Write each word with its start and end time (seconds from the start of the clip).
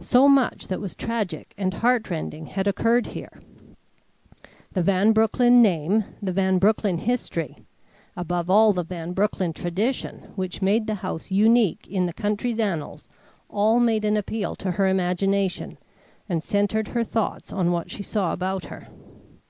So 0.00 0.30
much 0.30 0.68
that 0.68 0.80
was 0.80 0.96
tragic 0.96 1.52
and 1.58 1.74
heartrending 1.74 2.46
had 2.46 2.66
occurred 2.66 3.08
here. 3.08 3.42
The 4.72 4.80
Van 4.82 5.12
Broecklyn 5.12 5.60
name, 5.60 6.04
the 6.22 6.32
Van 6.32 6.58
Broecklyn 6.58 6.96
history, 7.00 7.58
above 8.16 8.48
all 8.48 8.72
the 8.72 8.82
Van 8.82 9.12
Broecklyn 9.12 9.52
tradition, 9.52 10.32
which 10.36 10.62
made 10.62 10.86
the 10.86 10.94
house 11.04 11.30
unique 11.30 11.86
in 11.86 12.06
the 12.06 12.14
country's 12.14 12.58
annals, 12.58 13.08
all 13.50 13.78
made 13.78 14.06
an 14.06 14.16
appeal 14.16 14.54
to 14.56 14.70
her 14.70 14.88
imagination, 14.88 15.76
and 16.30 16.42
centred 16.42 16.88
her 16.96 17.04
thoughts 17.04 17.52
on 17.52 17.72
what 17.72 17.90
she 17.90 18.02
saw 18.02 18.32
about 18.32 18.64
her. 18.72 18.88